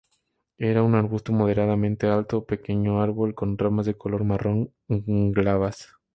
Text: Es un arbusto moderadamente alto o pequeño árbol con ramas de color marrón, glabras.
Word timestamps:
Es 0.57 0.75
un 0.77 0.95
arbusto 0.95 1.31
moderadamente 1.31 2.07
alto 2.07 2.39
o 2.39 2.45
pequeño 2.47 3.03
árbol 3.03 3.35
con 3.35 3.55
ramas 3.59 3.85
de 3.85 3.93
color 3.99 4.23
marrón, 4.23 4.73
glabras. 4.87 5.89